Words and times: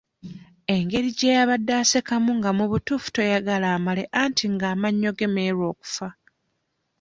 Engeri 0.75 1.09
gye 1.17 1.31
yabadde 1.37 1.73
asekamu 1.81 2.31
nga 2.37 2.49
mu 2.57 2.65
butuufu 2.71 3.07
toyagala 3.15 3.67
amale 3.77 4.03
anti 4.23 4.45
ng'amannyo 4.53 5.09
ge 5.17 5.27
meeru 5.33 5.61
okufa. 5.71 6.07